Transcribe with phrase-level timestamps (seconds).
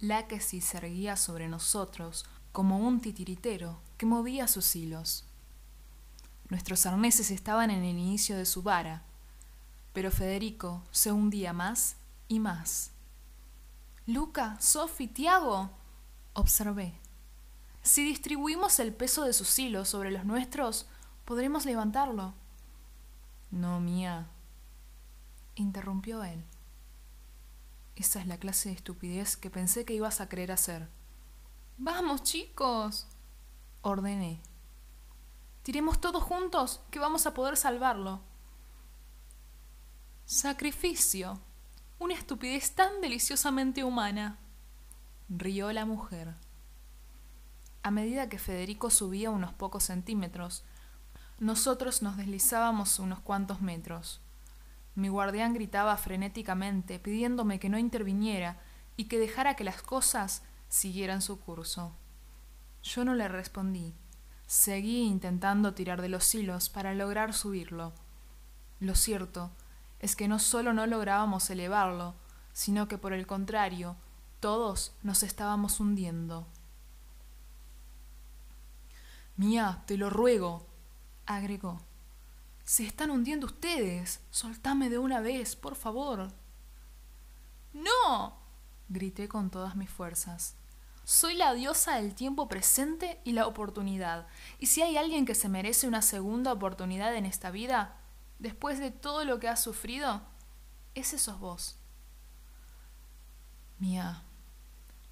[0.00, 5.24] la que se erguía sobre nosotros como un titiritero que movía sus hilos.
[6.48, 9.02] Nuestros arneses estaban en el inicio de su vara,
[9.92, 11.96] pero Federico se hundía más
[12.28, 12.92] y más.
[14.06, 15.70] Luca, Sophie, Tiago,
[16.34, 16.94] observé.
[17.82, 20.86] Si distribuimos el peso de sus hilos sobre los nuestros,
[21.24, 22.34] podremos levantarlo.
[23.50, 24.28] No, mía,
[25.56, 26.44] interrumpió él.
[27.96, 30.88] Esa es la clase de estupidez que pensé que ibas a querer hacer.
[31.78, 33.06] Vamos, chicos,
[33.80, 34.40] ordené.
[35.62, 38.20] Tiremos todos juntos, que vamos a poder salvarlo.
[40.26, 41.40] Sacrificio.
[41.98, 44.38] Una estupidez tan deliciosamente humana.
[45.30, 46.34] Rió la mujer.
[47.82, 50.64] A medida que Federico subía unos pocos centímetros,
[51.38, 54.20] nosotros nos deslizábamos unos cuantos metros.
[54.96, 58.58] Mi guardián gritaba frenéticamente, pidiéndome que no interviniera
[58.96, 61.94] y que dejara que las cosas siguieran su curso.
[62.82, 63.94] Yo no le respondí.
[64.46, 67.92] Seguí intentando tirar de los hilos para lograr subirlo.
[68.80, 69.50] Lo cierto
[70.00, 72.14] es que no solo no lográbamos elevarlo,
[72.54, 73.96] sino que por el contrario,
[74.40, 76.46] todos nos estábamos hundiendo.
[79.36, 80.66] Mía, te lo ruego,
[81.26, 81.82] agregó.
[82.66, 84.20] Se están hundiendo ustedes.
[84.30, 86.32] Soltame de una vez, por favor.
[87.72, 88.36] No.
[88.88, 90.56] grité con todas mis fuerzas.
[91.04, 94.26] Soy la diosa del tiempo presente y la oportunidad.
[94.58, 97.98] Y si hay alguien que se merece una segunda oportunidad en esta vida,
[98.40, 100.22] después de todo lo que has sufrido,
[100.96, 101.76] ese sos vos.
[103.78, 104.24] Mía,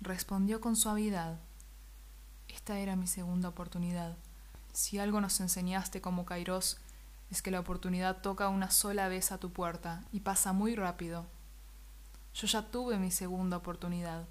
[0.00, 1.38] respondió con suavidad.
[2.48, 4.16] Esta era mi segunda oportunidad.
[4.72, 6.78] Si algo nos enseñaste como Kairos
[7.34, 11.26] es que la oportunidad toca una sola vez a tu puerta y pasa muy rápido.
[12.32, 14.28] Yo ya tuve mi segunda oportunidad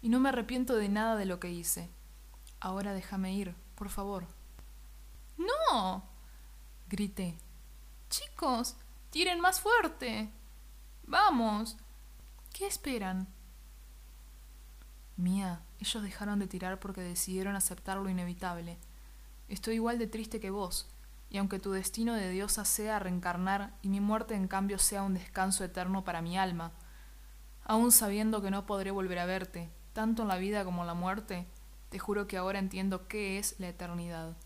[0.00, 1.90] y no me arrepiento de nada de lo que hice.
[2.60, 4.28] Ahora déjame ir, por favor.
[5.36, 6.04] No.
[6.88, 7.36] grité.
[8.08, 8.76] Chicos,
[9.10, 10.30] tiren más fuerte.
[11.08, 11.76] Vamos.
[12.52, 13.26] ¿Qué esperan?
[15.16, 18.78] Mía, ellos dejaron de tirar porque decidieron aceptar lo inevitable.
[19.48, 20.88] Estoy igual de triste que vos,
[21.30, 25.14] y aunque tu destino de diosa sea reencarnar y mi muerte en cambio sea un
[25.14, 26.72] descanso eterno para mi alma,
[27.64, 30.94] aun sabiendo que no podré volver a verte, tanto en la vida como en la
[30.94, 31.46] muerte,
[31.88, 34.36] te juro que ahora entiendo qué es la eternidad.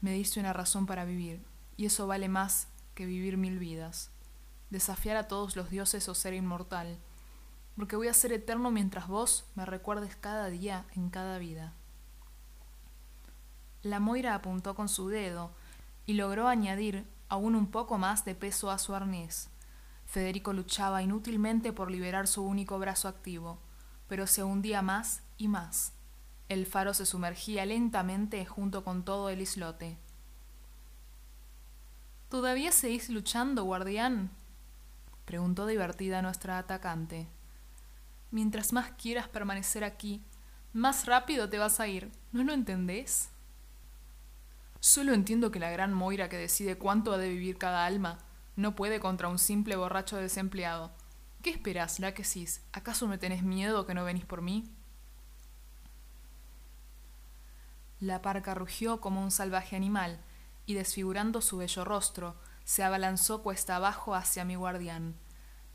[0.00, 1.44] Me diste una razón para vivir,
[1.76, 4.10] y eso vale más que vivir mil vidas.
[4.70, 6.98] Desafiar a todos los dioses o ser inmortal,
[7.76, 11.72] porque voy a ser eterno mientras vos me recuerdes cada día en cada vida.
[13.82, 15.50] La Moira apuntó con su dedo
[16.06, 19.48] y logró añadir aún un poco más de peso a su arnés.
[20.06, 23.58] Federico luchaba inútilmente por liberar su único brazo activo,
[24.08, 25.92] pero se hundía más y más.
[26.48, 29.96] El faro se sumergía lentamente junto con todo el islote.
[32.28, 34.30] ¿Todavía seguís luchando, guardián?
[35.24, 37.26] preguntó divertida nuestra atacante.
[38.30, 40.22] Mientras más quieras permanecer aquí,
[40.72, 42.12] más rápido te vas a ir.
[42.32, 43.30] ¿No lo entendés?
[44.84, 48.18] Solo entiendo que la gran Moira que decide cuánto ha de vivir cada alma
[48.56, 50.90] no puede contra un simple borracho desempleado.
[51.40, 52.62] ¿Qué esperas, Láquesis?
[52.72, 54.68] ¿Acaso me tenés miedo que no venís por mí?
[58.00, 60.18] La parca rugió como un salvaje animal,
[60.66, 65.14] y desfigurando su bello rostro, se abalanzó cuesta abajo hacia mi guardián.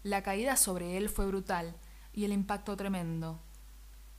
[0.04, 1.78] La caída sobre él fue brutal,
[2.12, 3.40] y el impacto tremendo,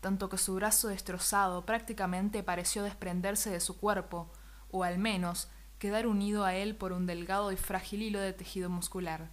[0.00, 4.32] tanto que su brazo destrozado prácticamente pareció desprenderse de su cuerpo,
[4.70, 5.48] o al menos
[5.78, 9.30] quedar unido a él por un delgado y frágil hilo de tejido muscular.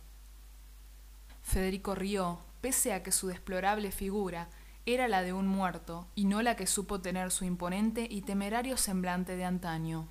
[1.44, 4.50] Federico rió, pese a que su deplorable figura
[4.86, 8.78] era la de un muerto y no la que supo tener su imponente y temerario
[8.78, 10.08] semblante de antaño.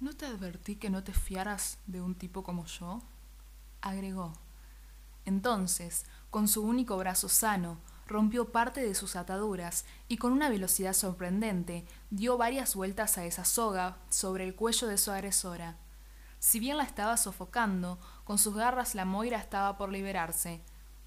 [0.00, 3.02] ¿No te advertí que no te fiaras de un tipo como yo?
[3.80, 4.32] agregó.
[5.24, 10.92] Entonces, con su único brazo sano, rompió parte de sus ataduras y con una velocidad
[10.92, 15.76] sorprendente dio varias vueltas a esa soga sobre el cuello de su agresora.
[16.38, 20.60] Si bien la estaba sofocando, con sus garras la Moira estaba por liberarse.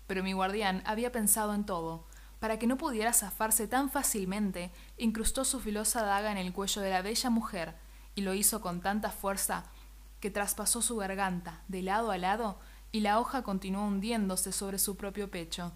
[0.08, 2.06] Pero mi guardián había pensado en todo.
[2.40, 6.90] Para que no pudiera zafarse tan fácilmente, incrustó su filosa daga en el cuello de
[6.90, 7.76] la bella mujer,
[8.16, 9.66] y lo hizo con tanta fuerza
[10.20, 12.58] que traspasó su garganta de lado a lado
[12.92, 15.74] y la hoja continuó hundiéndose sobre su propio pecho.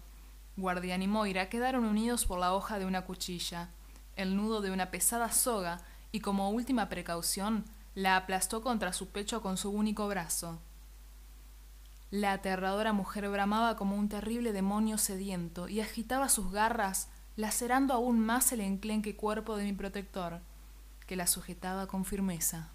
[0.60, 3.70] Guardián y Moira quedaron unidos por la hoja de una cuchilla,
[4.16, 5.80] el nudo de una pesada soga,
[6.12, 7.64] y como última precaución,
[7.94, 10.60] la aplastó contra su pecho con su único brazo.
[12.10, 18.18] La aterradora mujer bramaba como un terrible demonio sediento y agitaba sus garras, lacerando aún
[18.18, 20.40] más el enclenque cuerpo de mi protector,
[21.06, 22.68] que la sujetaba con firmeza.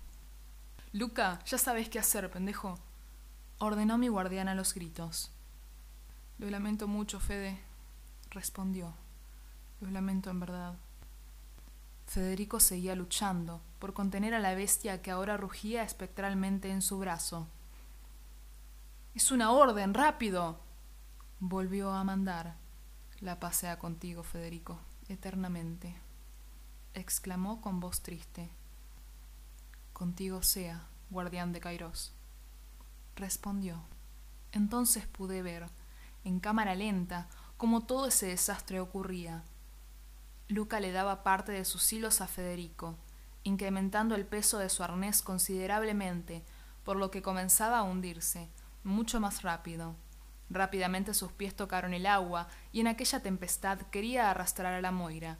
[0.94, 2.80] Luca, ya sabes qué hacer, pendejo,
[3.60, 5.32] ordenó mi guardián a los gritos.
[6.38, 7.60] Lo lamento mucho, Fede,
[8.36, 8.94] respondió.
[9.82, 10.76] Lo lamento en verdad.
[12.06, 17.48] Federico seguía luchando por contener a la bestia que ahora rugía espectralmente en su brazo.
[19.16, 20.60] Es una orden, rápido.
[21.40, 22.58] Volvió a mandar.
[23.22, 25.96] La pasea contigo, Federico, eternamente.
[26.94, 28.50] exclamó con voz triste.
[29.94, 32.14] Contigo sea, guardián de Kairos.
[33.16, 33.82] Respondió.
[34.52, 35.68] Entonces pude ver,
[36.24, 39.44] en cámara lenta, cómo todo ese desastre ocurría.
[40.48, 42.96] Luca le daba parte de sus hilos a Federico,
[43.44, 46.44] incrementando el peso de su arnés considerablemente,
[46.84, 48.50] por lo que comenzaba a hundirse,
[48.84, 49.96] mucho más rápido.
[50.50, 55.40] Rápidamente sus pies tocaron el agua y en aquella tempestad quería arrastrar a la Moira.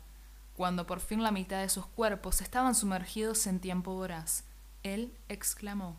[0.56, 4.46] Cuando por fin la mitad de sus cuerpos estaban sumergidos en tiempo voraz,
[4.84, 5.98] él exclamó: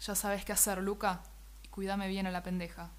[0.00, 1.22] Ya sabes qué hacer, Luca,
[1.62, 2.90] y cuídame bien a la pendeja.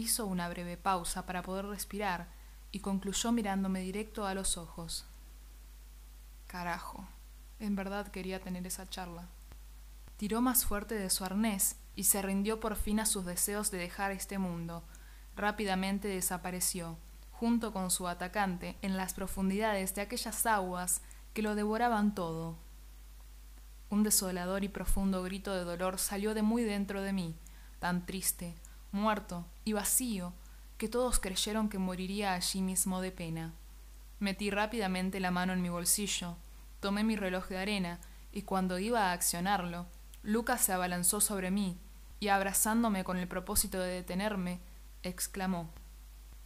[0.00, 2.28] Hizo una breve pausa para poder respirar
[2.72, 5.04] y concluyó mirándome directo a los ojos.
[6.46, 7.06] Carajo,
[7.58, 9.28] en verdad quería tener esa charla
[10.20, 13.78] tiró más fuerte de su arnés y se rindió por fin a sus deseos de
[13.78, 14.84] dejar este mundo.
[15.34, 16.98] Rápidamente desapareció,
[17.32, 21.00] junto con su atacante, en las profundidades de aquellas aguas
[21.32, 22.58] que lo devoraban todo.
[23.88, 27.34] Un desolador y profundo grito de dolor salió de muy dentro de mí,
[27.78, 28.54] tan triste,
[28.92, 30.32] muerto vacío,
[30.78, 33.52] que todos creyeron que moriría allí mismo de pena.
[34.18, 36.36] Metí rápidamente la mano en mi bolsillo,
[36.80, 38.00] tomé mi reloj de arena
[38.32, 39.86] y cuando iba a accionarlo,
[40.22, 41.78] Lucas se abalanzó sobre mí
[42.20, 44.60] y abrazándome con el propósito de detenerme,
[45.02, 45.70] exclamó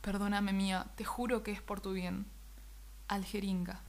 [0.01, 2.27] Perdóname mía, te juro que es por tu bien.
[3.09, 3.81] Aljeringa.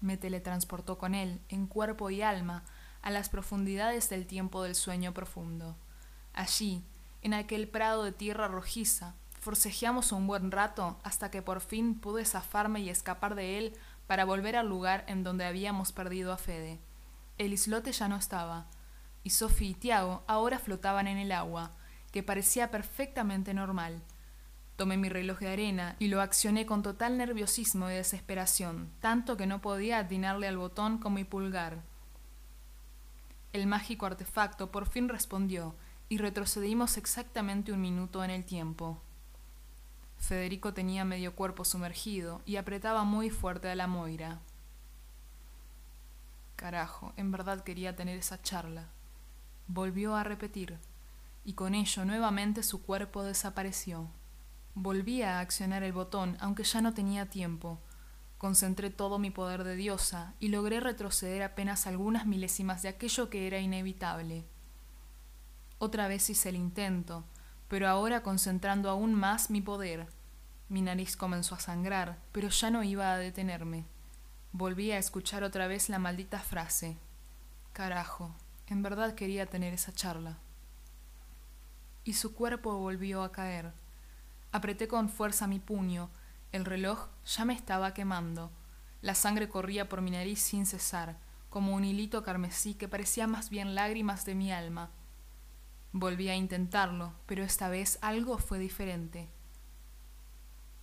[0.00, 2.64] Me teletransportó con él, en cuerpo y alma,
[3.02, 5.76] a las profundidades del tiempo del sueño profundo.
[6.32, 6.82] Allí,
[7.22, 12.24] en aquel prado de tierra rojiza, forcejeamos un buen rato hasta que por fin pude
[12.24, 13.76] zafarme y escapar de él
[14.06, 16.78] para volver al lugar en donde habíamos perdido a Fede.
[17.38, 18.66] El islote ya no estaba,
[19.22, 21.70] y Sophie y Tiago ahora flotaban en el agua,
[22.12, 24.02] que parecía perfectamente normal.
[24.76, 29.46] Tomé mi reloj de arena y lo accioné con total nerviosismo y desesperación, tanto que
[29.46, 31.82] no podía atinarle al botón con mi pulgar.
[33.52, 35.74] El mágico artefacto por fin respondió,
[36.10, 39.00] y retrocedimos exactamente un minuto en el tiempo.
[40.18, 44.40] Federico tenía medio cuerpo sumergido y apretaba muy fuerte a la Moira.
[46.56, 48.90] Carajo, en verdad quería tener esa charla
[49.72, 50.78] volvió a repetir,
[51.44, 54.08] y con ello nuevamente su cuerpo desapareció.
[54.74, 57.78] Volví a accionar el botón, aunque ya no tenía tiempo.
[58.36, 63.46] Concentré todo mi poder de diosa y logré retroceder apenas algunas milésimas de aquello que
[63.46, 64.44] era inevitable.
[65.82, 67.24] Otra vez hice el intento,
[67.66, 70.06] pero ahora concentrando aún más mi poder.
[70.68, 73.86] Mi nariz comenzó a sangrar, pero ya no iba a detenerme.
[74.52, 76.98] Volví a escuchar otra vez la maldita frase.
[77.72, 78.34] Carajo,
[78.66, 80.36] en verdad quería tener esa charla.
[82.04, 83.72] Y su cuerpo volvió a caer.
[84.52, 86.10] Apreté con fuerza mi puño.
[86.52, 88.50] El reloj ya me estaba quemando.
[89.00, 91.16] La sangre corría por mi nariz sin cesar,
[91.48, 94.90] como un hilito carmesí que parecía más bien lágrimas de mi alma.
[95.92, 99.28] Volví a intentarlo, pero esta vez algo fue diferente.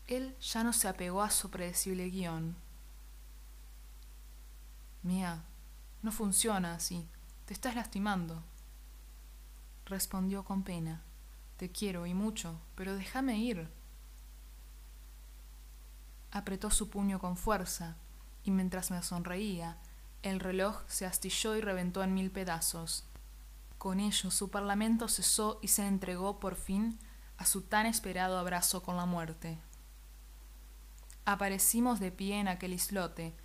[0.08, 2.56] Él ya no se apegó a su predecible guion.
[5.04, 5.44] Mía,
[6.02, 7.08] no funciona así.
[7.46, 8.44] Te estás lastimando.
[9.86, 11.02] Respondió con pena.
[11.56, 13.70] Te quiero y mucho, pero déjame ir.
[16.32, 17.96] Apretó su puño con fuerza,
[18.44, 19.78] y mientras me sonreía,
[20.24, 23.06] el reloj se astilló y reventó en mil pedazos.
[23.78, 26.98] Con ello su parlamento cesó y se entregó por fin
[27.38, 29.60] a su tan esperado abrazo con la muerte.
[31.26, 33.36] Aparecimos de pie en aquel islote,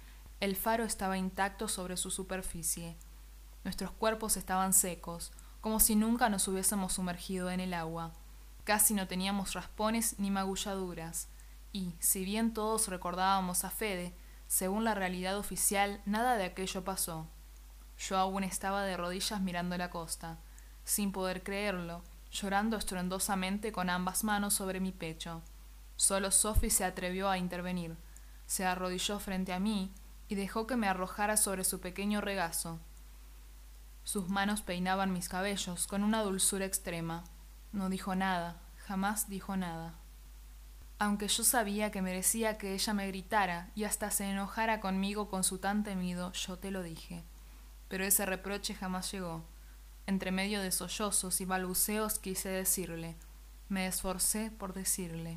[0.41, 2.97] el faro estaba intacto sobre su superficie,
[3.65, 8.13] Nuestros cuerpos estaban secos, como si nunca nos hubiésemos sumergido en el agua.
[8.65, 11.29] Casi no teníamos raspones ni magulladuras,
[11.73, 14.15] y, si bien todos recordábamos a Fede,
[14.49, 17.29] según la realidad oficial, nada de aquello pasó.
[18.09, 20.39] Yo aún estaba de rodillas mirando la costa,
[20.85, 25.41] sin poder creerlo, llorando estruendosamente con ambas manos sobre mi pecho.
[25.95, 27.97] Solo Sophie se atrevió a intervenir.
[28.47, 29.93] Se arrodilló frente a mí
[30.29, 32.81] y dejó que me arrojara sobre su pequeño regazo.
[34.03, 37.23] Sus manos peinaban mis cabellos con una dulzura extrema.
[37.71, 39.95] No dijo nada, jamás dijo nada.
[40.99, 45.45] Aunque yo sabía que merecía que ella me gritara y hasta se enojara conmigo con
[45.45, 47.23] su tan temido, yo te lo dije.
[47.93, 49.45] Pero ese reproche jamás llegó.
[50.07, 53.17] Entre medio de sollozos y balbuceos quise decirle,
[53.69, 55.37] me esforcé por decirle.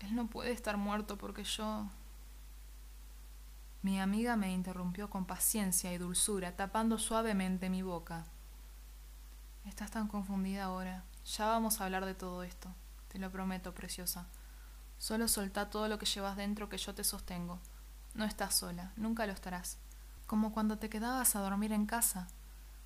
[0.00, 1.88] Él no puede estar muerto porque yo...
[3.82, 8.24] Mi amiga me interrumpió con paciencia y dulzura, tapando suavemente mi boca.
[9.64, 11.04] Estás tan confundida ahora.
[11.24, 12.74] Ya vamos a hablar de todo esto.
[13.12, 14.26] Te lo prometo, preciosa.
[14.98, 17.60] Solo soltá todo lo que llevas dentro que yo te sostengo.
[18.14, 19.78] No estás sola, nunca lo estarás.
[20.26, 22.28] Como cuando te quedabas a dormir en casa.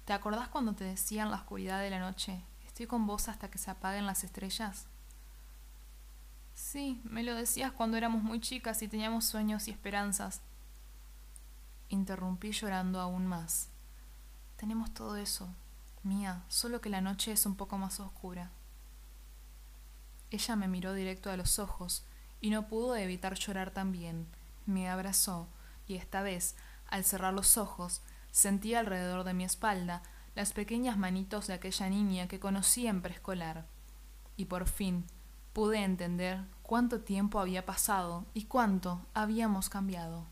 [0.05, 3.51] ¿Te acordás cuando te decía en la oscuridad de la noche, estoy con vos hasta
[3.51, 4.87] que se apaguen las estrellas?
[6.55, 10.43] Sí, me lo decías cuando éramos muy chicas y teníamos sueños y esperanzas.
[11.89, 13.69] Interrumpí llorando aún más.
[14.57, 15.49] Tenemos todo eso,
[16.03, 18.51] mía, solo que la noche es un poco más oscura.
[20.31, 22.05] Ella me miró directo a los ojos
[22.41, 24.27] y no pudo evitar llorar también.
[24.67, 25.49] Me abrazó
[25.89, 26.55] y esta vez,
[26.91, 30.03] al cerrar los ojos, sentí alrededor de mi espalda
[30.35, 33.67] las pequeñas manitos de aquella niña que conocí en preescolar.
[34.37, 35.05] Y por fin
[35.53, 40.27] pude entender cuánto tiempo había pasado y cuánto habíamos cambiado.